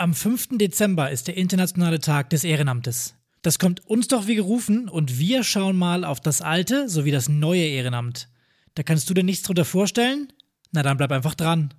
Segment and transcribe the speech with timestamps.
[0.00, 0.58] Am 5.
[0.58, 3.16] Dezember ist der Internationale Tag des Ehrenamtes.
[3.42, 7.28] Das kommt uns doch wie gerufen und wir schauen mal auf das alte sowie das
[7.28, 8.28] neue Ehrenamt.
[8.76, 10.32] Da kannst du dir nichts drunter vorstellen?
[10.70, 11.74] Na dann bleib einfach dran.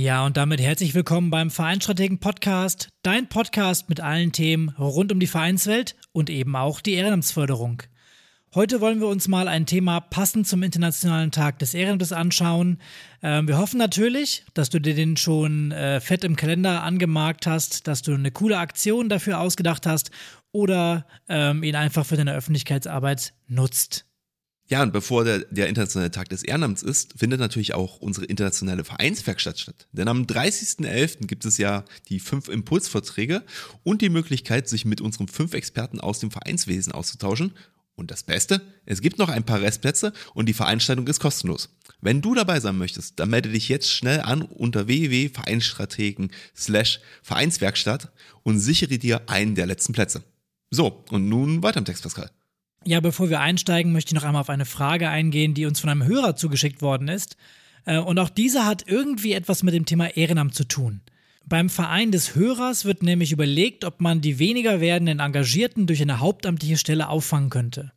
[0.00, 5.18] Ja, und damit herzlich willkommen beim Vereinsstrategen Podcast, dein Podcast mit allen Themen rund um
[5.18, 7.82] die Vereinswelt und eben auch die Ehrenamtsförderung.
[8.54, 12.78] Heute wollen wir uns mal ein Thema passend zum Internationalen Tag des Ehrenamtes anschauen.
[13.24, 17.88] Ähm, wir hoffen natürlich, dass du dir den schon äh, fett im Kalender angemarkt hast,
[17.88, 20.12] dass du eine coole Aktion dafür ausgedacht hast
[20.52, 24.07] oder ähm, ihn einfach für deine Öffentlichkeitsarbeit nutzt.
[24.70, 28.84] Ja, und bevor der, der Internationale Tag des Ehrenamts ist, findet natürlich auch unsere internationale
[28.84, 29.88] Vereinswerkstatt statt.
[29.92, 31.26] Denn am 30.11.
[31.26, 33.42] gibt es ja die fünf Impulsvorträge
[33.82, 37.52] und die Möglichkeit, sich mit unseren fünf Experten aus dem Vereinswesen auszutauschen.
[37.94, 41.70] Und das Beste, es gibt noch ein paar Restplätze und die Veranstaltung ist kostenlos.
[42.00, 48.12] Wenn du dabei sein möchtest, dann melde dich jetzt schnell an unter www.vereinsstrategen slash Vereinswerkstatt
[48.44, 50.22] und sichere dir einen der letzten Plätze.
[50.70, 52.30] So, und nun weiter im Text, Pascal.
[52.84, 55.90] Ja, bevor wir einsteigen, möchte ich noch einmal auf eine Frage eingehen, die uns von
[55.90, 57.36] einem Hörer zugeschickt worden ist.
[57.84, 61.00] Äh, und auch diese hat irgendwie etwas mit dem Thema Ehrenamt zu tun.
[61.44, 66.20] Beim Verein des Hörers wird nämlich überlegt, ob man die weniger werdenden Engagierten durch eine
[66.20, 67.92] hauptamtliche Stelle auffangen könnte.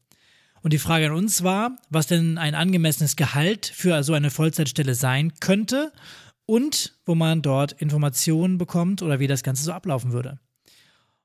[0.62, 4.96] Und die Frage an uns war, was denn ein angemessenes Gehalt für so eine Vollzeitstelle
[4.96, 5.92] sein könnte
[6.46, 10.40] und wo man dort Informationen bekommt oder wie das Ganze so ablaufen würde.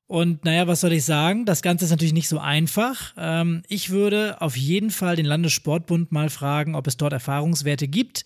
[0.09, 1.47] Und naja, was soll ich sagen?
[1.47, 3.13] Das Ganze ist natürlich nicht so einfach.
[3.17, 8.25] Ähm, ich würde auf jeden Fall den Landessportbund mal fragen, ob es dort Erfahrungswerte gibt.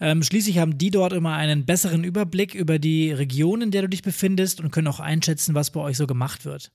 [0.00, 3.88] Ähm, schließlich haben die dort immer einen besseren Überblick über die Region, in der du
[3.88, 6.72] dich befindest und können auch einschätzen, was bei euch so gemacht wird.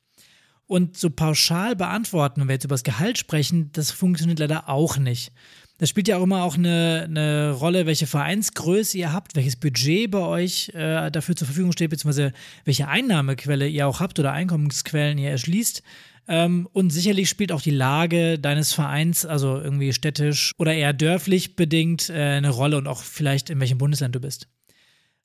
[0.68, 4.98] Und so pauschal beantworten, wenn wir jetzt über das Gehalt sprechen, das funktioniert leider auch
[4.98, 5.32] nicht.
[5.78, 10.10] Das spielt ja auch immer auch eine, eine Rolle, welche Vereinsgröße ihr habt, welches Budget
[10.10, 12.32] bei euch äh, dafür zur Verfügung steht, beziehungsweise
[12.64, 15.84] welche Einnahmequelle ihr auch habt oder Einkommensquellen ihr erschließt.
[16.28, 21.56] Ähm, und sicherlich spielt auch die Lage deines Vereins, also irgendwie städtisch oder eher dörflich
[21.56, 24.48] bedingt, äh, eine Rolle und auch vielleicht in welchem Bundesland du bist.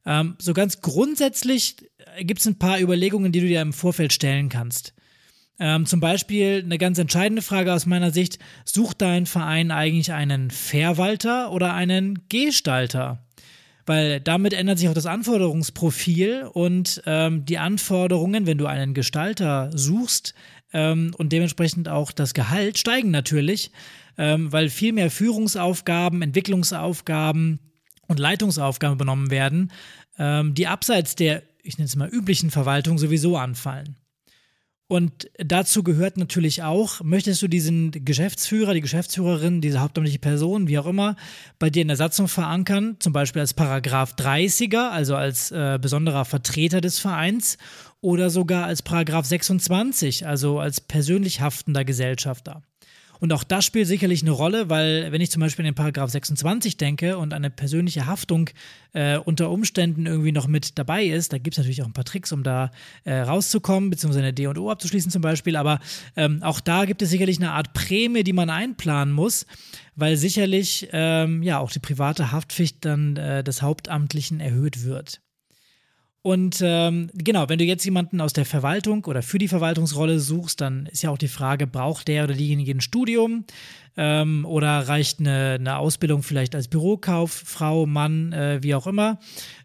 [0.05, 1.77] Ähm, so ganz grundsätzlich
[2.21, 4.95] gibt es ein paar Überlegungen, die du dir im Vorfeld stellen kannst.
[5.61, 10.51] Ähm, zum Beispiel eine ganz entscheidende Frage aus meiner Sicht: Sucht dein Verein eigentlich einen
[10.51, 13.23] Verwalter oder einen Gestalter?
[13.85, 19.71] Weil damit ändert sich auch das Anforderungsprofil und ähm, die Anforderungen, wenn du einen Gestalter
[19.75, 20.35] suchst
[20.73, 23.71] ähm, und dementsprechend auch das Gehalt steigen natürlich,
[24.17, 27.59] ähm, weil viel mehr Führungsaufgaben, Entwicklungsaufgaben
[28.07, 29.73] und Leitungsaufgaben übernommen werden,
[30.19, 33.97] ähm, die abseits der, ich nenne es mal, üblichen Verwaltung sowieso anfallen.
[34.91, 40.81] Und dazu gehört natürlich auch, möchtest du diesen Geschäftsführer, die Geschäftsführerin, diese hauptamtliche Person, wie
[40.81, 41.15] auch immer,
[41.61, 46.25] bei dir in der Satzung verankern, zum Beispiel als Paragraph 30er, also als äh, besonderer
[46.25, 47.57] Vertreter des Vereins,
[48.01, 52.65] oder sogar als Paragraph 26, also als persönlich haftender Gesellschafter.
[53.21, 56.11] Und auch das spielt sicherlich eine Rolle, weil wenn ich zum Beispiel in den Paragraph
[56.11, 58.51] 26 denke und eine persönliche Haftung
[58.95, 62.05] äh, unter Umständen irgendwie noch mit dabei ist, da gibt es natürlich auch ein paar
[62.05, 62.71] Tricks, um da
[63.05, 65.81] äh, rauszukommen, beziehungsweise eine D&O abzuschließen zum Beispiel, aber
[66.17, 69.47] ähm, auch da gibt es sicherlich eine Art Prämie, die man einplanen muss,
[69.97, 75.21] weil sicherlich ähm, ja auch die private Haftpflicht dann äh, des Hauptamtlichen erhöht wird.
[76.23, 80.61] Und ähm, genau, wenn du jetzt jemanden aus der Verwaltung oder für die Verwaltungsrolle suchst,
[80.61, 83.45] dann ist ja auch die Frage, braucht der oder diejenige ein Studium?
[83.97, 89.19] Ähm, oder reicht eine, eine Ausbildung vielleicht als Bürokauffrau, Mann, äh, wie auch immer,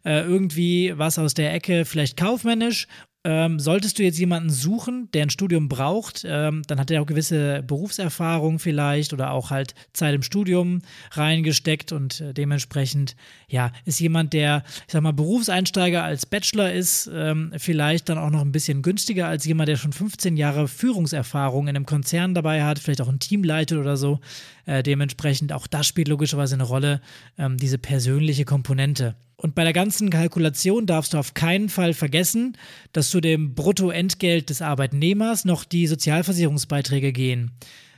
[0.03, 2.87] äh, irgendwie was aus der Ecke, vielleicht kaufmännisch
[3.25, 7.07] ähm, solltest du jetzt jemanden suchen, der ein Studium braucht, ähm, dann hat er auch
[7.07, 13.15] gewisse Berufserfahrung vielleicht oder auch halt Zeit im Studium reingesteckt und äh, dementsprechend,
[13.49, 18.29] ja, ist jemand, der, ich sag mal, Berufseinsteiger als Bachelor ist, ähm, vielleicht dann auch
[18.29, 22.63] noch ein bisschen günstiger als jemand, der schon 15 Jahre Führungserfahrung in einem Konzern dabei
[22.63, 24.19] hat, vielleicht auch ein Team leitet oder so.
[24.65, 27.01] Äh, dementsprechend auch das spielt logischerweise eine Rolle,
[27.37, 29.15] ähm, diese persönliche Komponente.
[29.37, 32.57] Und bei der ganzen Kalkulation darfst du auf keinen Fall vergessen,
[32.93, 37.51] dass zu dem Bruttoentgelt des Arbeitnehmers noch die Sozialversicherungsbeiträge gehen.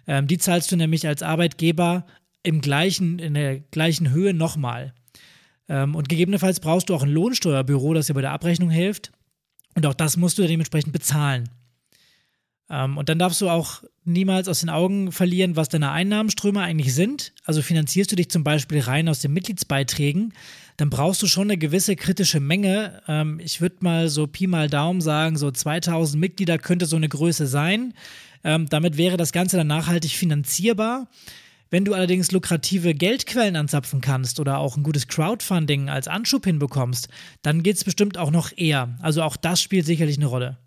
[0.08, 2.06] Ähm, die zahlst du nämlich als Arbeitgeber
[2.44, 4.94] im gleichen, in der gleichen Höhe nochmal.
[5.70, 9.12] Ähm, und gegebenenfalls brauchst du auch ein Lohnsteuerbüro, das dir bei der Abrechnung hilft.
[9.76, 11.50] Und auch das musst du dementsprechend bezahlen.
[12.70, 16.94] Ähm, und dann darfst du auch niemals aus den Augen verlieren, was deine Einnahmenströme eigentlich
[16.94, 17.34] sind.
[17.46, 20.34] Also finanzierst du dich zum Beispiel rein aus den Mitgliedsbeiträgen,
[20.78, 23.02] dann brauchst du schon eine gewisse kritische Menge.
[23.08, 27.10] Ähm, ich würde mal so Pi mal Daumen sagen, so 2000 Mitglieder könnte so eine
[27.10, 27.94] Größe sein.
[28.44, 31.08] Ähm, damit wäre das Ganze dann nachhaltig finanzierbar.
[31.70, 37.10] Wenn du allerdings lukrative Geldquellen anzapfen kannst oder auch ein gutes Crowdfunding als Anschub hinbekommst,
[37.42, 38.96] dann geht es bestimmt auch noch eher.
[39.02, 40.58] Also auch das spielt sicherlich eine Rolle.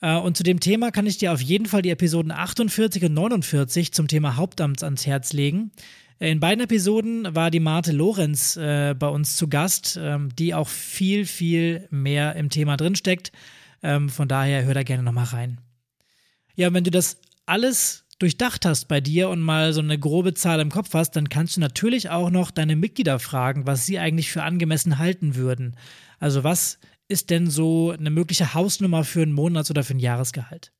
[0.00, 3.14] Äh, und zu dem Thema kann ich dir auf jeden Fall die Episoden 48 und
[3.14, 5.72] 49 zum Thema Hauptamt ans Herz legen.
[6.18, 10.68] In beiden Episoden war die Marte Lorenz äh, bei uns zu Gast, ähm, die auch
[10.68, 13.32] viel, viel mehr im Thema drinsteckt.
[13.82, 15.60] Ähm, von daher hör da gerne nochmal rein.
[16.54, 20.60] Ja, wenn du das alles durchdacht hast bei dir und mal so eine grobe Zahl
[20.60, 24.30] im Kopf hast, dann kannst du natürlich auch noch deine Mitglieder fragen, was sie eigentlich
[24.30, 25.76] für angemessen halten würden.
[26.18, 26.78] Also was
[27.08, 30.72] ist denn so eine mögliche Hausnummer für einen Monats- oder für ein Jahresgehalt?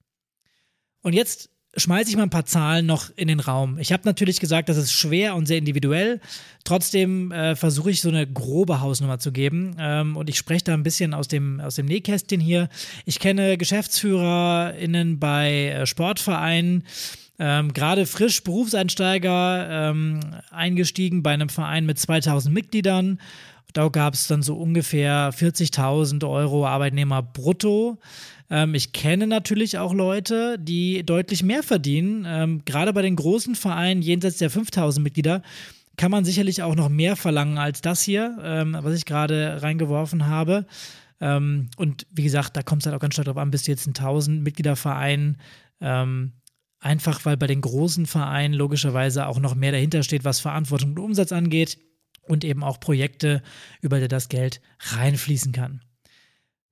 [1.02, 3.78] Und jetzt schmeiße ich mal ein paar Zahlen noch in den Raum.
[3.78, 6.20] Ich habe natürlich gesagt, das ist schwer und sehr individuell.
[6.64, 9.76] Trotzdem äh, versuche ich so eine grobe Hausnummer zu geben.
[9.78, 12.68] Ähm, und ich spreche da ein bisschen aus dem, aus dem Nähkästchen hier.
[13.04, 16.84] Ich kenne GeschäftsführerInnen bei äh, Sportvereinen,
[17.38, 20.20] ähm, gerade frisch Berufseinsteiger ähm,
[20.50, 23.20] eingestiegen bei einem Verein mit 2000 Mitgliedern.
[23.76, 27.98] Da gab es dann so ungefähr 40.000 Euro Arbeitnehmer brutto.
[28.48, 32.24] Ähm, ich kenne natürlich auch Leute, die deutlich mehr verdienen.
[32.26, 35.42] Ähm, gerade bei den großen Vereinen jenseits der 5000 Mitglieder
[35.98, 40.24] kann man sicherlich auch noch mehr verlangen als das hier, ähm, was ich gerade reingeworfen
[40.24, 40.64] habe.
[41.20, 43.72] Ähm, und wie gesagt, da kommt es halt auch ganz stark darauf an, bist du
[43.72, 45.36] jetzt ein 1000 Mitgliederverein.
[45.82, 46.32] Ähm,
[46.80, 50.98] einfach weil bei den großen Vereinen logischerweise auch noch mehr dahinter steht, was Verantwortung und
[50.98, 51.76] Umsatz angeht
[52.28, 53.42] und eben auch Projekte,
[53.80, 55.80] über die das Geld reinfließen kann.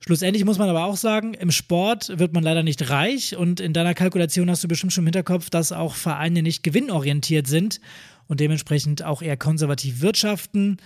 [0.01, 3.73] Schlussendlich muss man aber auch sagen, im Sport wird man leider nicht reich und in
[3.73, 7.81] deiner Kalkulation hast du bestimmt schon im Hinterkopf, dass auch Vereine nicht gewinnorientiert sind
[8.27, 10.77] und dementsprechend auch eher konservativ wirtschaften.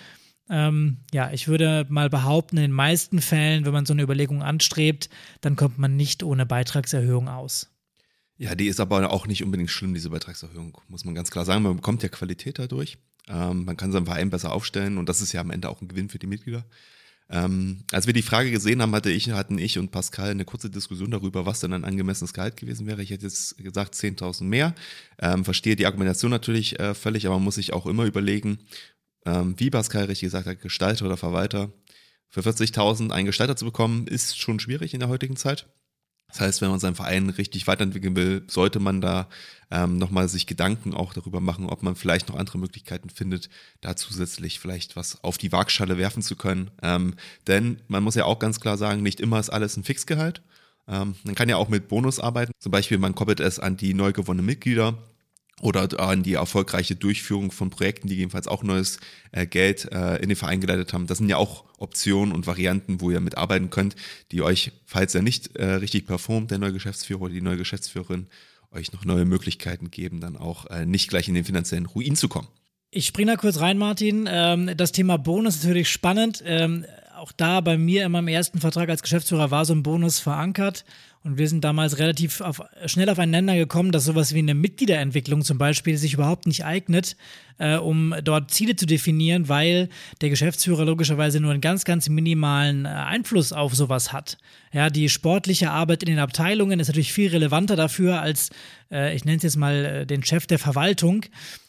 [0.49, 4.43] Ähm, ja, ich würde mal behaupten, in den meisten Fällen, wenn man so eine Überlegung
[4.43, 5.09] anstrebt,
[5.41, 7.73] dann kommt man nicht ohne Beitragserhöhung aus.
[8.37, 11.64] Ja, die ist aber auch nicht unbedingt schlimm, diese Beitragserhöhung, muss man ganz klar sagen.
[11.64, 12.99] Man bekommt ja Qualität dadurch.
[13.28, 15.88] Ähm, man kann seinen Verein besser aufstellen und das ist ja am Ende auch ein
[15.88, 16.64] Gewinn für die Mitglieder.
[17.30, 20.70] Ähm, als wir die Frage gesehen haben, hatte ich, hatten ich und Pascal eine kurze
[20.70, 23.02] Diskussion darüber, was denn ein angemessenes Gehalt gewesen wäre.
[23.02, 24.75] Ich hätte jetzt gesagt 10.000 mehr.
[25.19, 28.58] Ähm, verstehe die Argumentation natürlich äh, völlig, aber man muss sich auch immer überlegen,
[29.26, 31.70] ähm, wie Pascal richtig gesagt hat, Gestalter oder Verwalter.
[32.30, 35.66] Für 40.000 einen Gestalter zu bekommen, ist schon schwierig in der heutigen Zeit.
[36.28, 39.28] Das heißt, wenn man seinen Verein richtig weiterentwickeln will, sollte man da
[39.70, 43.48] ähm, nochmal sich Gedanken auch darüber machen, ob man vielleicht noch andere Möglichkeiten findet,
[43.80, 46.70] da zusätzlich vielleicht was auf die Waagschale werfen zu können.
[46.82, 47.14] Ähm,
[47.46, 50.42] denn man muss ja auch ganz klar sagen, nicht immer ist alles ein Fixgehalt.
[50.86, 52.52] Ähm, man kann ja auch mit Bonus arbeiten.
[52.58, 54.98] Zum Beispiel, man koppelt es an die neu gewonnenen Mitglieder
[55.60, 58.99] oder an die erfolgreiche Durchführung von Projekten, die jedenfalls auch neues
[59.32, 61.06] äh, Geld äh, in den Verein geleitet haben.
[61.06, 63.96] Das sind ja auch Optionen und Varianten, wo ihr mitarbeiten könnt,
[64.32, 68.26] die euch, falls er nicht äh, richtig performt, der neue Geschäftsführer oder die neue Geschäftsführerin,
[68.70, 72.28] euch noch neue Möglichkeiten geben, dann auch äh, nicht gleich in den finanziellen Ruin zu
[72.28, 72.49] kommen.
[72.90, 74.28] Ich springe da kurz rein, Martin.
[74.31, 76.43] Ähm, das Thema Bonus ist natürlich spannend.
[76.46, 76.87] Ähm,
[77.19, 80.84] auch da bei mir in meinem ersten Vertrag als Geschäftsführer war so ein Bonus verankert.
[81.28, 85.58] Und wir sind damals relativ auf, schnell aufeinander gekommen, dass sowas wie eine Mitgliederentwicklung zum
[85.58, 87.19] Beispiel sich überhaupt nicht eignet,
[87.58, 89.90] äh, um dort Ziele zu definieren, weil
[90.22, 94.38] der Geschäftsführer logischerweise nur einen ganz, ganz minimalen äh, Einfluss auf sowas hat.
[94.72, 98.49] Ja, die sportliche Arbeit in den Abteilungen ist natürlich viel relevanter dafür als,
[98.90, 101.26] äh, ich nenne es jetzt mal, äh, den Chef der Verwaltung.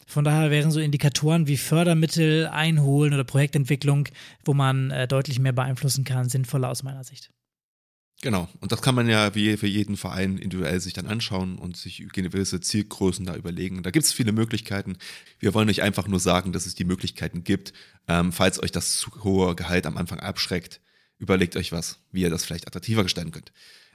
[0.08, 4.08] Von daher wären so Indikatoren wie Fördermittel einholen oder Projektentwicklung,
[4.46, 7.30] wo man äh, deutlich mehr beeinflussen kann, sinnvoller aus meiner Sicht.
[8.22, 11.78] Genau, und das kann man ja wie für jeden Verein individuell sich dann anschauen und
[11.78, 13.82] sich gewisse Zielgrößen da überlegen.
[13.82, 14.98] Da gibt es viele Möglichkeiten.
[15.40, 17.72] Wir wollen euch einfach nur sagen, dass es die Möglichkeiten gibt.
[18.10, 20.82] Ähm, falls euch das zu hohe Gehalt am Anfang abschreckt,
[21.18, 23.54] überlegt euch was, wie ihr das vielleicht attraktiver gestalten könnt.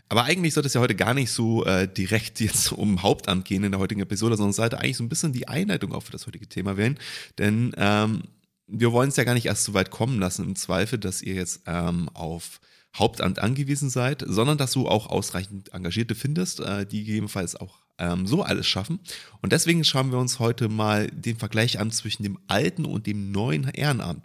[0.08, 3.64] Aber eigentlich sollte es ja heute gar nicht so äh, direkt jetzt um Hauptamt gehen
[3.64, 6.26] in der heutigen Episode, sondern sollte eigentlich so ein bisschen die Einleitung auch für das
[6.26, 6.98] heutige Thema werden.
[7.36, 8.22] Denn ähm,
[8.66, 11.34] wir wollen es ja gar nicht erst so weit kommen lassen im Zweifel, dass ihr
[11.34, 12.60] jetzt ähm, auf
[12.94, 18.26] Hauptamt angewiesen seid, sondern dass du auch ausreichend Engagierte findest, äh, die gegebenenfalls auch ähm,
[18.26, 19.00] so alles schaffen.
[19.40, 23.32] Und deswegen schauen wir uns heute mal den Vergleich an zwischen dem alten und dem
[23.32, 24.24] neuen Ehrenamt.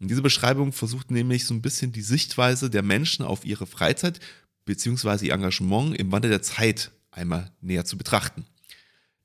[0.00, 4.20] Und diese Beschreibung versucht nämlich so ein bisschen die Sichtweise der Menschen auf ihre Freizeit
[4.64, 8.44] beziehungsweise ihr Engagement im Wandel der Zeit einmal näher zu betrachten.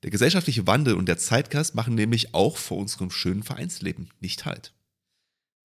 [0.02, 4.72] Der gesellschaftliche Wandel und der Zeitgeist machen nämlich auch vor unserem schönen Vereinsleben nicht halt.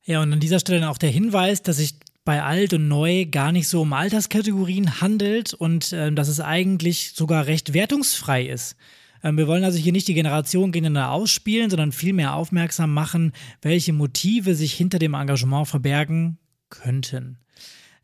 [0.06, 3.52] Ja, und an dieser Stelle auch der Hinweis, dass sich bei alt und neu gar
[3.52, 8.76] nicht so um Alterskategorien handelt und äh, dass es eigentlich sogar recht wertungsfrei ist.
[9.24, 13.94] Ähm, wir wollen also hier nicht die Generation gegeneinander ausspielen, sondern vielmehr aufmerksam machen, welche
[13.94, 16.38] Motive sich hinter dem Engagement verbergen
[16.70, 17.38] könnten.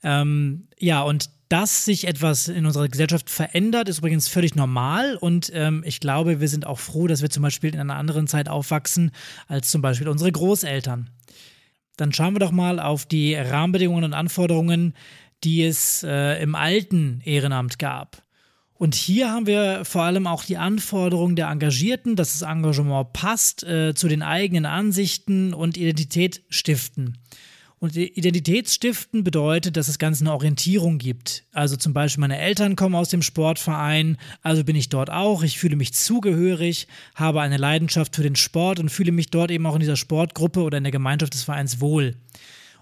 [0.03, 5.51] Ähm, ja, und dass sich etwas in unserer Gesellschaft verändert, ist übrigens völlig normal und
[5.53, 8.47] ähm, ich glaube, wir sind auch froh, dass wir zum Beispiel in einer anderen Zeit
[8.47, 9.11] aufwachsen
[9.47, 11.09] als zum Beispiel unsere Großeltern.
[11.99, 14.93] Dann schauen wir doch mal auf die Rahmenbedingungen und Anforderungen,
[15.43, 18.23] die es äh, im alten Ehrenamt gab.
[18.73, 23.63] Und hier haben wir vor allem auch die Anforderungen der Engagierten, dass das Engagement passt
[23.65, 27.17] äh, zu den eigenen Ansichten und Identität stiften.
[27.79, 31.45] Und Identitätsstiften bedeutet, dass es ganz eine Orientierung gibt.
[31.53, 35.43] Also zum Beispiel meine Eltern kommen aus dem Sportverein, also bin ich dort auch.
[35.43, 39.65] Ich fühle mich zugehörig, habe eine Leidenschaft für den Sport und fühle mich dort eben
[39.65, 42.15] auch in dieser Sportgruppe oder in der Gemeinschaft des Vereins wohl.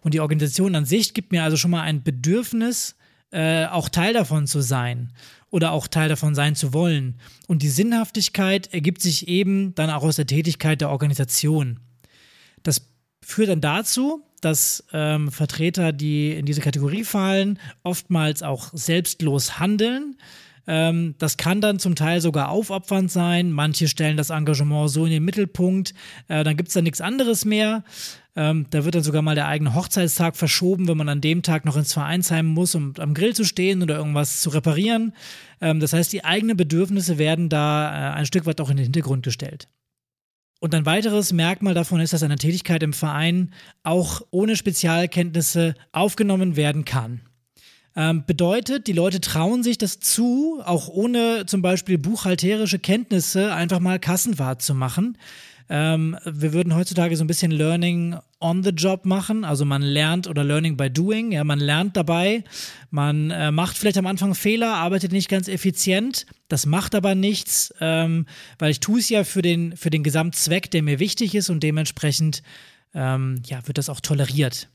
[0.02, 2.96] Und die Organisation an sich gibt mir also schon mal ein Bedürfnis,
[3.30, 5.14] äh, auch Teil davon zu sein
[5.52, 7.20] oder auch Teil davon sein zu wollen.
[7.48, 11.80] Und die Sinnhaftigkeit ergibt sich eben dann auch aus der Tätigkeit der Organisation.
[12.64, 12.82] Das
[13.22, 20.16] führt dann dazu, dass ähm, Vertreter, die in diese Kategorie fallen, oftmals auch selbstlos handeln.
[20.68, 23.52] Ähm, das kann dann zum Teil sogar aufopfernd sein.
[23.52, 25.94] Manche stellen das Engagement so in den Mittelpunkt,
[26.28, 27.84] äh, dann gibt es da nichts anderes mehr.
[28.36, 31.66] Ähm, da wird dann sogar mal der eigene Hochzeitstag verschoben, wenn man an dem Tag
[31.66, 35.14] noch ins Vereinsheim muss, um am Grill zu stehen oder irgendwas zu reparieren.
[35.60, 38.84] Ähm, das heißt, die eigenen Bedürfnisse werden da äh, ein Stück weit auch in den
[38.84, 39.68] Hintergrund gestellt.
[40.60, 46.56] Und ein weiteres Merkmal davon ist, dass eine Tätigkeit im Verein auch ohne Spezialkenntnisse aufgenommen
[46.56, 47.22] werden kann.
[47.96, 53.80] Ähm, bedeutet, die Leute trauen sich das zu, auch ohne zum Beispiel buchhalterische Kenntnisse einfach
[53.80, 55.18] mal Kassenwart zu machen.
[55.70, 59.44] Ähm, wir würden heutzutage so ein bisschen Learning on the Job machen.
[59.44, 61.32] Also man lernt oder Learning by Doing.
[61.32, 62.44] Ja, man lernt dabei.
[62.90, 66.26] Man äh, macht vielleicht am Anfang Fehler, arbeitet nicht ganz effizient.
[66.48, 68.26] Das macht aber nichts, ähm,
[68.60, 71.62] weil ich tue es ja für den, für den Gesamtzweck, der mir wichtig ist und
[71.62, 72.44] dementsprechend
[72.94, 74.70] ähm, ja, wird das auch toleriert.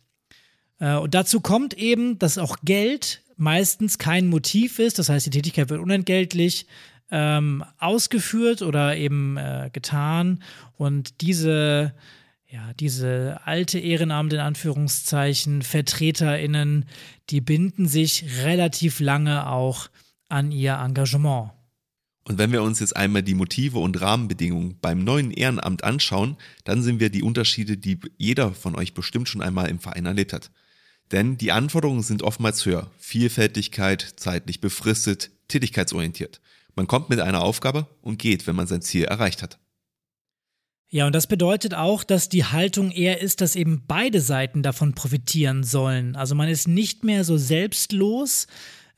[0.79, 4.99] Äh, und dazu kommt eben, dass auch Geld meistens kein Motiv ist.
[4.99, 6.67] Das heißt, die Tätigkeit wird unentgeltlich
[7.13, 10.43] ähm, ausgeführt oder eben äh, getan.
[10.77, 11.95] Und diese,
[12.49, 16.87] ja, diese alte Ehrenamt in Anführungszeichen, VertreterInnen,
[17.31, 19.89] die binden sich relativ lange auch
[20.29, 21.51] an ihr Engagement.
[22.25, 26.83] Und wenn wir uns jetzt einmal die Motive und Rahmenbedingungen beim neuen Ehrenamt anschauen, dann
[26.83, 30.51] sehen wir die Unterschiede, die jeder von euch bestimmt schon einmal im Verein erlebt hat.
[31.11, 32.91] Denn die Anforderungen sind oftmals höher.
[32.97, 36.41] Vielfältigkeit, zeitlich befristet, tätigkeitsorientiert.
[36.75, 39.59] Man kommt mit einer Aufgabe und geht, wenn man sein Ziel erreicht hat.
[40.89, 44.95] Ja, und das bedeutet auch, dass die Haltung eher ist, dass eben beide Seiten davon
[44.95, 46.17] profitieren sollen.
[46.17, 48.47] Also man ist nicht mehr so selbstlos,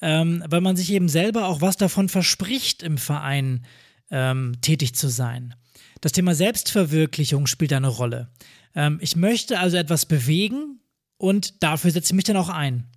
[0.00, 3.64] ähm, weil man sich eben selber auch was davon verspricht, im Verein
[4.10, 5.54] ähm, tätig zu sein.
[6.00, 8.28] Das Thema Selbstverwirklichung spielt eine Rolle.
[8.74, 10.80] Ähm, ich möchte also etwas bewegen
[11.16, 12.88] und dafür setze ich mich dann auch ein.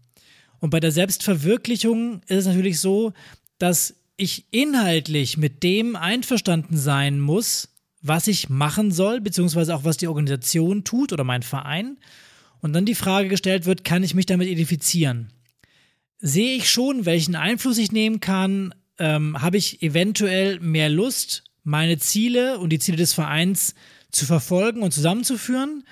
[0.60, 3.13] Und bei der Selbstverwirklichung ist es natürlich so,
[3.60, 7.70] dass ich inhaltlich mit dem einverstanden sein muss,
[8.02, 11.98] was ich machen soll, beziehungsweise auch was die Organisation tut oder mein Verein.
[12.60, 15.32] Und dann die Frage gestellt wird, kann ich mich damit identifizieren?
[16.20, 18.74] Sehe ich schon, welchen Einfluss ich nehmen kann?
[18.98, 23.76] Ähm, Habe ich eventuell mehr Lust, meine Ziele und die Ziele des Vereins
[24.10, 25.84] zu verfolgen und zusammenzuführen?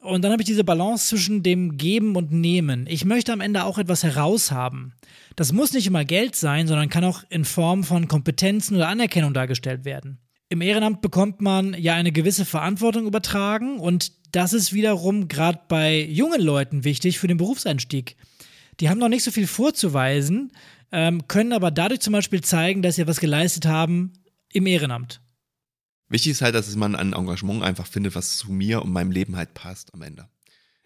[0.00, 2.86] Und dann habe ich diese Balance zwischen dem Geben und Nehmen.
[2.88, 4.94] Ich möchte am Ende auch etwas heraushaben.
[5.34, 9.34] Das muss nicht immer Geld sein, sondern kann auch in Form von Kompetenzen oder Anerkennung
[9.34, 10.18] dargestellt werden.
[10.48, 16.00] Im Ehrenamt bekommt man ja eine gewisse Verantwortung übertragen und das ist wiederum gerade bei
[16.00, 18.16] jungen Leuten wichtig für den Berufseinstieg.
[18.78, 20.52] Die haben noch nicht so viel vorzuweisen,
[20.92, 24.12] ähm, können aber dadurch zum Beispiel zeigen, dass sie was geleistet haben
[24.52, 25.20] im Ehrenamt.
[26.08, 29.36] Wichtig ist halt, dass man ein Engagement einfach findet, was zu mir und meinem Leben
[29.36, 30.28] halt passt am Ende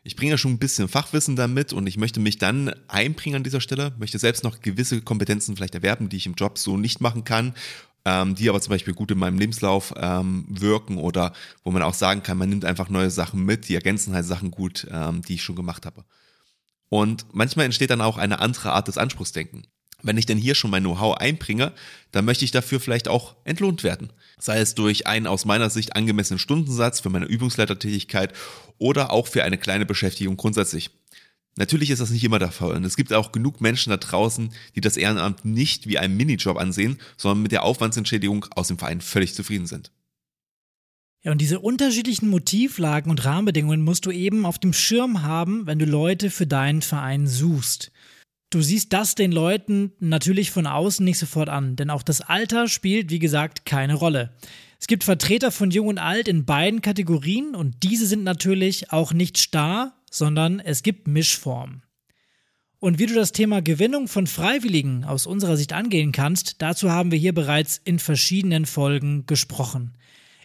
[0.02, 3.44] ich bringe ja schon ein bisschen Fachwissen damit und ich möchte mich dann einbringen an
[3.44, 7.00] dieser Stelle, möchte selbst noch gewisse Kompetenzen vielleicht erwerben, die ich im Job so nicht
[7.00, 7.54] machen kann,
[8.06, 11.34] ähm, die aber zum Beispiel gut in meinem Lebenslauf ähm, wirken oder
[11.64, 14.50] wo man auch sagen kann, man nimmt einfach neue Sachen mit, die ergänzen halt Sachen
[14.50, 16.04] gut, ähm, die ich schon gemacht habe.
[16.88, 19.66] Und manchmal entsteht dann auch eine andere Art des Anspruchsdenken.
[20.02, 21.72] Wenn ich denn hier schon mein Know-how einbringe,
[22.12, 24.12] dann möchte ich dafür vielleicht auch entlohnt werden.
[24.38, 28.32] Sei es durch einen aus meiner Sicht angemessenen Stundensatz für meine Übungsleitertätigkeit
[28.78, 30.90] oder auch für eine kleine Beschäftigung grundsätzlich.
[31.56, 34.52] Natürlich ist das nicht immer der Fall und es gibt auch genug Menschen da draußen,
[34.76, 39.00] die das Ehrenamt nicht wie einen Minijob ansehen, sondern mit der Aufwandsentschädigung aus dem Verein
[39.00, 39.90] völlig zufrieden sind.
[41.22, 45.78] Ja, und diese unterschiedlichen Motivlagen und Rahmenbedingungen musst du eben auf dem Schirm haben, wenn
[45.78, 47.92] du Leute für deinen Verein suchst.
[48.50, 52.66] Du siehst das den Leuten natürlich von außen nicht sofort an, denn auch das Alter
[52.66, 54.32] spielt, wie gesagt, keine Rolle.
[54.80, 59.12] Es gibt Vertreter von Jung und Alt in beiden Kategorien und diese sind natürlich auch
[59.12, 61.84] nicht starr, sondern es gibt Mischformen.
[62.80, 67.12] Und wie du das Thema Gewinnung von Freiwilligen aus unserer Sicht angehen kannst, dazu haben
[67.12, 69.92] wir hier bereits in verschiedenen Folgen gesprochen.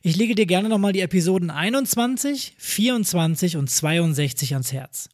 [0.04, 5.10] Ich lege dir gerne nochmal die Episoden 21, 24 und 62 ans Herz.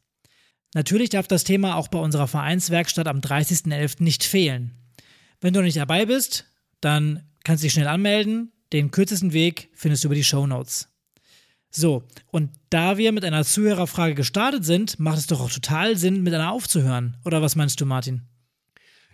[0.74, 4.04] Natürlich darf das Thema auch bei unserer Vereinswerkstatt am 30.11.
[4.04, 4.72] nicht fehlen.
[5.42, 6.46] Wenn du nicht dabei bist,
[6.80, 8.52] dann kannst du dich schnell anmelden.
[8.72, 10.88] Den kürzesten Weg findest du über die Show Notes.
[11.72, 16.22] So, und da wir mit einer Zuhörerfrage gestartet sind, macht es doch auch total Sinn,
[16.22, 17.18] mit einer aufzuhören.
[17.24, 18.24] Oder was meinst du, Martin?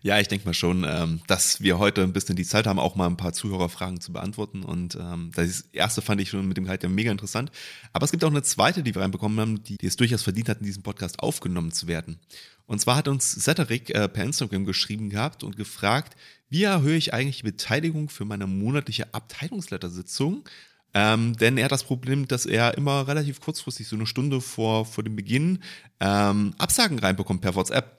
[0.04, 2.96] Ja, ich denke mal schon, ähm, dass wir heute ein bisschen die Zeit haben, auch
[2.96, 4.64] mal ein paar Zuhörerfragen zu beantworten.
[4.64, 7.52] Und ähm, das erste fand ich schon mit dem Gehalt ja mega interessant.
[7.94, 10.60] Aber es gibt auch eine zweite, die wir reinbekommen haben, die, es durchaus verdient hat,
[10.60, 12.20] in diesem Podcast aufgenommen zu werden.
[12.68, 16.16] Und zwar hat uns Cedric äh, per Instagram geschrieben gehabt und gefragt,
[16.50, 20.44] wie erhöhe ich eigentlich die Beteiligung für meine monatliche Abteilungsleitersitzung?
[20.94, 24.86] Ähm, denn er hat das Problem, dass er immer relativ kurzfristig, so eine Stunde vor,
[24.86, 25.60] vor dem Beginn,
[26.00, 27.97] ähm, Absagen reinbekommt per WhatsApp.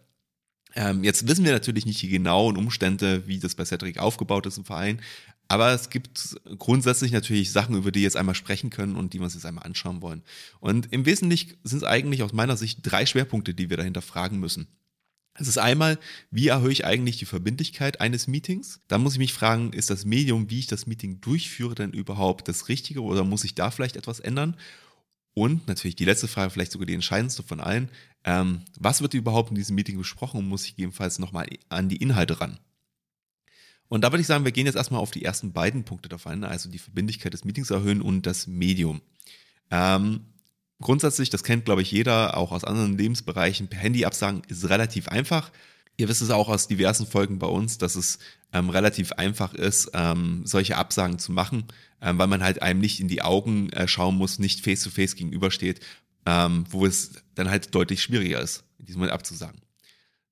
[0.78, 4.58] Ähm, jetzt wissen wir natürlich nicht die genauen Umstände, wie das bei Cedric aufgebaut ist
[4.58, 5.02] im Verein.
[5.48, 9.18] Aber es gibt grundsätzlich natürlich Sachen, über die wir jetzt einmal sprechen können und die
[9.18, 10.22] wir uns jetzt einmal anschauen wollen.
[10.60, 14.38] Und im Wesentlichen sind es eigentlich aus meiner Sicht drei Schwerpunkte, die wir dahinter fragen
[14.38, 14.68] müssen.
[15.34, 15.98] Es ist einmal,
[16.30, 18.80] wie erhöhe ich eigentlich die Verbindlichkeit eines Meetings?
[18.86, 22.46] Da muss ich mich fragen, ist das Medium, wie ich das Meeting durchführe, denn überhaupt
[22.46, 24.56] das Richtige oder muss ich da vielleicht etwas ändern?
[25.38, 27.90] Und natürlich die letzte Frage, vielleicht sogar die entscheidendste von allen.
[28.24, 31.98] Ähm, was wird überhaupt in diesem Meeting besprochen und muss ich gegebenenfalls nochmal an die
[31.98, 32.58] Inhalte ran?
[33.86, 36.42] Und da würde ich sagen, wir gehen jetzt erstmal auf die ersten beiden Punkte davon,
[36.42, 39.00] also die Verbindlichkeit des Meetings erhöhen und das Medium.
[39.70, 40.26] Ähm,
[40.80, 45.06] grundsätzlich, das kennt glaube ich jeder, auch aus anderen Lebensbereichen, per Handy absagen ist relativ
[45.06, 45.52] einfach.
[45.96, 48.18] Ihr wisst es auch aus diversen Folgen bei uns, dass es
[48.52, 51.64] ähm, relativ einfach ist, ähm, solche Absagen zu machen,
[52.00, 55.80] weil man halt einem nicht in die Augen äh, schauen muss, nicht face-to-face -face gegenübersteht,
[56.26, 59.60] ähm, wo es dann halt deutlich schwieriger ist, in diesem Moment abzusagen.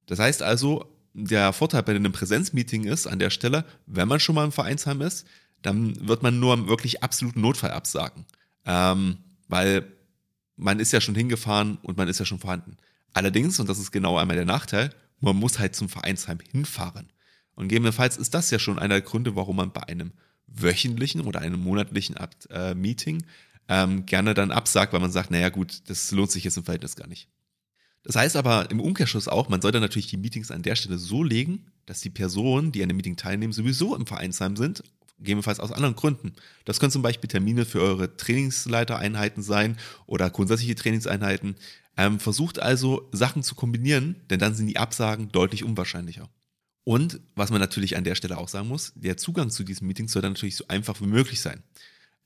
[0.06, 4.34] Das heißt also, der Vorteil bei einem Präsenzmeeting ist an der Stelle, wenn man schon
[4.34, 5.26] mal im Vereinsheim ist,
[5.62, 8.26] dann wird man nur im wirklich absoluten Notfall absagen.
[8.64, 9.86] Ähm, weil
[10.56, 12.76] man ist ja schon hingefahren und man ist ja schon vorhanden.
[13.12, 14.90] Allerdings, und das ist genau einmal der Nachteil,
[15.20, 17.10] man muss halt zum Vereinsheim hinfahren.
[17.54, 20.12] Und gegebenenfalls ist das ja schon einer der Gründe, warum man bei einem
[20.46, 22.16] wöchentlichen oder einem monatlichen
[22.50, 23.24] äh, Meeting
[23.68, 26.96] ähm, gerne dann absagt, weil man sagt, naja gut, das lohnt sich jetzt im Verhältnis
[26.96, 27.28] gar nicht.
[28.02, 31.24] Das heißt aber im Umkehrschluss auch, man sollte natürlich die Meetings an der Stelle so
[31.24, 34.84] legen, dass die Personen, die an dem Meeting teilnehmen, sowieso im Vereinsheim sind,
[35.18, 36.34] gegebenenfalls aus anderen Gründen.
[36.64, 41.56] Das können zum Beispiel Termine für eure Trainingsleitereinheiten sein oder grundsätzliche Trainingseinheiten.
[41.96, 46.28] Ähm, versucht also Sachen zu kombinieren, denn dann sind die Absagen deutlich unwahrscheinlicher.
[46.86, 50.12] Und was man natürlich an der Stelle auch sagen muss, der Zugang zu diesen Meetings
[50.12, 51.64] soll dann natürlich so einfach wie möglich sein.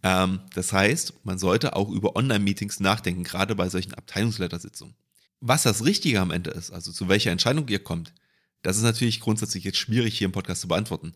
[0.02, 4.94] Ähm, das heißt, man sollte auch über Online-Meetings nachdenken, gerade bei solchen Abteilungsleitersitzungen.
[5.40, 8.12] Was das Richtige am Ende ist, also zu welcher Entscheidung ihr kommt,
[8.60, 11.14] das ist natürlich grundsätzlich jetzt schwierig hier im Podcast zu beantworten.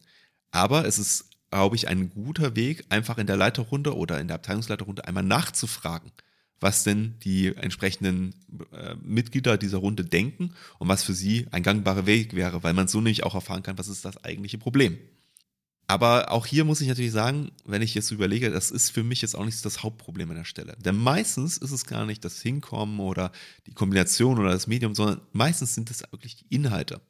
[0.50, 4.37] Aber es ist, glaube ich, ein guter Weg, einfach in der Leiterrunde oder in der
[4.37, 6.12] Abteilungsleiterrunde einmal nachzufragen
[6.64, 8.35] was denn die entsprechenden
[8.72, 12.88] äh, Mitglieder dieser Runde denken und was für sie ein gangbarer Weg wäre, weil man
[12.88, 14.98] so nämlich auch erfahren kann, was ist das eigentliche Problem.
[15.87, 19.20] Aber auch hier muss ich natürlich sagen, wenn ich jetzt überlege, das ist für mich
[19.20, 20.74] jetzt auch nicht das Hauptproblem an der Stelle.
[20.83, 23.31] Denn meistens ist es gar nicht das Hinkommen oder
[23.66, 27.03] die Kombination oder das Medium, sondern meistens sind es wirklich die Inhalte.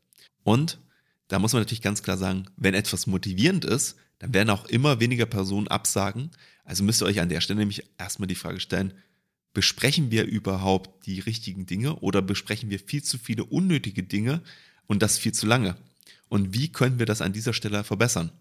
[0.43, 0.81] Und
[1.29, 4.99] da muss man natürlich ganz klar sagen, wenn etwas motivierend ist, dann werden auch immer
[4.99, 6.33] weniger Personen absagen.
[6.65, 8.95] Also müsst ihr euch an der Stelle nämlich erstmal die Frage stellen,
[9.55, 14.43] besprechen wir überhaupt die richtigen Dinge oder besprechen wir viel zu viele unnötige Dinge
[14.87, 15.77] und das viel zu lange?
[16.29, 18.33] Und wie können wir das an dieser Stelle verbessern?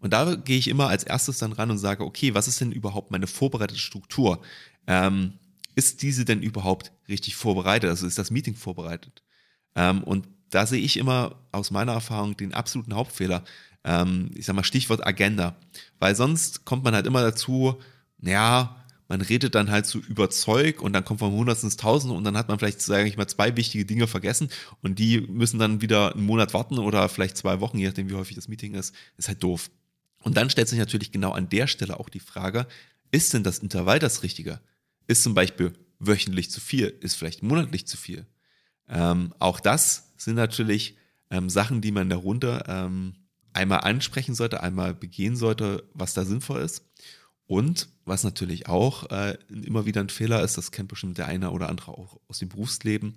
[0.00, 2.72] Und da gehe ich immer als erstes dann ran und sage, okay, was ist denn
[2.72, 4.42] überhaupt meine vorbereitete Struktur?
[4.86, 5.34] Ähm,
[5.74, 7.90] ist diese denn überhaupt richtig vorbereitet?
[7.90, 9.22] Also ist das Meeting vorbereitet?
[9.74, 13.44] Ähm, und da sehe ich immer aus meiner Erfahrung den absoluten Hauptfehler.
[13.82, 15.56] Ähm, ich sage mal Stichwort Agenda.
[15.98, 17.80] Weil sonst kommt man halt immer dazu,
[18.20, 22.24] ja, man redet dann halt so überzeugt und dann kommt man Hundertsten ins Tausende und
[22.24, 24.48] dann hat man vielleicht, sage ich mal, zwei wichtige Dinge vergessen
[24.82, 28.14] und die müssen dann wieder einen Monat warten oder vielleicht zwei Wochen, je nachdem, wie
[28.14, 29.70] häufig das Meeting ist, ist halt doof.
[30.22, 32.66] Und dann stellt sich natürlich genau an der Stelle auch die Frage,
[33.10, 34.60] ist denn das Intervall das Richtige?
[35.06, 36.86] Ist zum Beispiel wöchentlich zu viel?
[37.00, 38.26] Ist vielleicht monatlich zu viel?
[38.88, 40.96] Ähm, auch das sind natürlich
[41.30, 43.14] ähm, Sachen, die man Runde ähm,
[43.52, 46.84] einmal ansprechen sollte, einmal begehen sollte, was da sinnvoll ist.
[47.46, 51.50] Und was natürlich auch äh, immer wieder ein Fehler ist, das kennt bestimmt der eine
[51.50, 53.16] oder andere auch aus dem Berufsleben,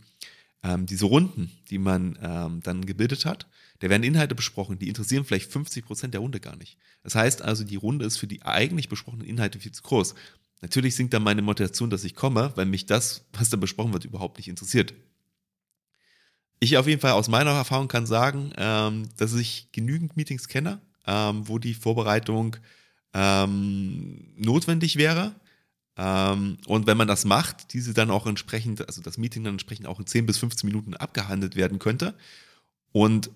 [0.63, 3.47] ähm, diese Runden, die man ähm, dann gebildet hat,
[3.79, 6.77] da werden Inhalte besprochen, die interessieren vielleicht 50 Prozent der Runde gar nicht.
[7.03, 10.15] Das heißt also, die Runde ist für die eigentlich besprochenen Inhalte viel zu groß.
[10.61, 14.05] Natürlich sinkt dann meine Motivation, dass ich komme, weil mich das, was da besprochen wird,
[14.05, 14.93] überhaupt nicht interessiert.
[16.59, 20.81] Ich auf jeden Fall aus meiner Erfahrung kann sagen, ähm, dass ich genügend Meetings kenne,
[21.05, 22.57] ähm, wo die Vorbereitung
[23.13, 25.36] ähm, notwendig wäre.
[25.98, 29.88] Ähm, und wenn man das macht, diese dann auch entsprechend, also das Meeting dann entsprechend
[29.88, 32.13] auch in 10 bis 15 Minuten abgehandelt werden könnte.
[32.91, 33.32] Und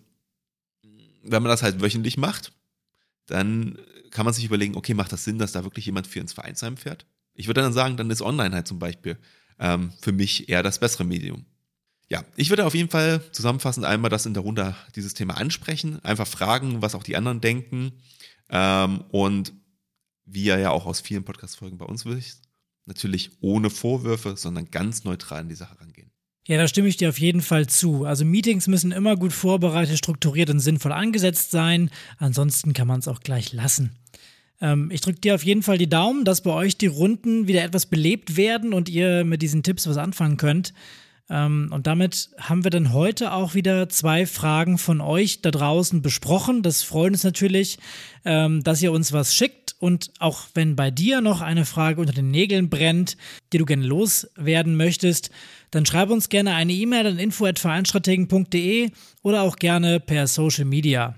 [1.23, 2.53] wenn man das halt wöchentlich macht,
[3.25, 3.77] dann
[4.11, 6.77] kann man sich überlegen, okay, macht das Sinn, dass da wirklich jemand für ins Vereinsheim
[6.77, 7.05] fährt?
[7.33, 9.17] Ich würde dann sagen, dann ist Online halt zum Beispiel
[9.59, 11.45] ähm, für mich eher das bessere Medium.
[12.09, 16.03] Ja, ich würde auf jeden Fall zusammenfassend einmal das in der Runde dieses Thema ansprechen,
[16.03, 17.93] einfach fragen, was auch die anderen denken
[18.49, 19.53] ähm, und
[20.33, 22.43] wie ihr ja auch aus vielen Podcast-Folgen bei uns wisst,
[22.85, 26.11] natürlich ohne Vorwürfe, sondern ganz neutral an die Sache rangehen.
[26.47, 28.05] Ja, da stimme ich dir auf jeden Fall zu.
[28.05, 31.91] Also Meetings müssen immer gut vorbereitet, strukturiert und sinnvoll angesetzt sein.
[32.17, 33.95] Ansonsten kann man es auch gleich lassen.
[34.59, 37.63] Ähm, ich drücke dir auf jeden Fall die Daumen, dass bei euch die Runden wieder
[37.63, 40.73] etwas belebt werden und ihr mit diesen Tipps was anfangen könnt.
[41.29, 46.01] Ähm, und damit haben wir dann heute auch wieder zwei Fragen von euch da draußen
[46.01, 46.63] besprochen.
[46.63, 47.77] Das freut uns natürlich,
[48.25, 49.60] ähm, dass ihr uns was schickt.
[49.81, 53.17] Und auch wenn bei dir noch eine Frage unter den Nägeln brennt,
[53.51, 55.31] die du gerne loswerden möchtest,
[55.71, 58.91] dann schreib uns gerne eine E-Mail an info.vereinstrategen.de
[59.23, 61.15] oder auch gerne per Social Media.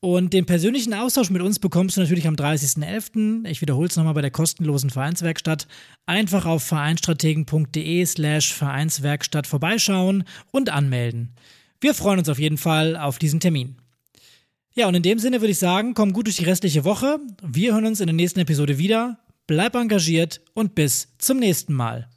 [0.00, 3.46] Und den persönlichen Austausch mit uns bekommst du natürlich am 30.11.
[3.46, 5.68] Ich wiederhole es nochmal bei der kostenlosen Vereinswerkstatt.
[6.06, 11.36] Einfach auf vereinstrategen.de slash Vereinswerkstatt vorbeischauen und anmelden.
[11.80, 13.76] Wir freuen uns auf jeden Fall auf diesen Termin.
[14.78, 17.18] Ja, und in dem Sinne würde ich sagen, komm gut durch die restliche Woche.
[17.42, 19.18] Wir hören uns in der nächsten Episode wieder.
[19.46, 22.10] Bleib engagiert und bis zum nächsten Mal.